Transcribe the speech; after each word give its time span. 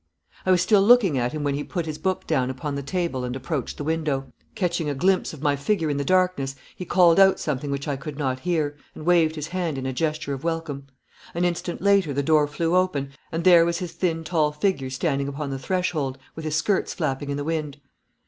I 0.47 0.51
was 0.51 0.63
still 0.63 0.81
looking 0.81 1.19
at 1.19 1.31
him 1.31 1.43
when 1.43 1.53
he 1.53 1.63
put 1.63 1.85
his 1.85 1.99
book 1.99 2.25
down 2.25 2.49
upon 2.49 2.73
the 2.73 2.81
table 2.81 3.23
and 3.23 3.35
approached 3.35 3.77
the 3.77 3.83
window. 3.83 4.33
Catching 4.55 4.89
a 4.89 4.95
glimpse 4.95 5.31
of 5.31 5.43
my 5.43 5.55
figure 5.55 5.91
in 5.91 5.97
the 5.97 6.03
darkness 6.03 6.55
he 6.75 6.85
called 6.85 7.19
out 7.19 7.39
something 7.39 7.69
which 7.69 7.87
I 7.87 7.97
could 7.97 8.17
not 8.17 8.39
hear, 8.39 8.75
and 8.95 9.05
waved 9.05 9.35
his 9.35 9.49
hand 9.49 9.77
in 9.77 9.85
a 9.85 9.93
gesture 9.93 10.33
of 10.33 10.43
welcome. 10.43 10.87
An 11.35 11.45
instant 11.45 11.83
later 11.83 12.13
the 12.13 12.23
door 12.23 12.47
flew 12.47 12.75
open, 12.75 13.11
and 13.31 13.43
there 13.43 13.63
was 13.63 13.77
his 13.77 13.91
thin 13.91 14.23
tall 14.23 14.51
figure 14.51 14.89
standing 14.89 15.27
upon 15.27 15.51
the 15.51 15.59
threshold, 15.59 16.17
with 16.35 16.45
his 16.45 16.55
skirts 16.55 16.95
flapping 16.95 17.29
in 17.29 17.37
the 17.37 17.43
wind. 17.43 17.77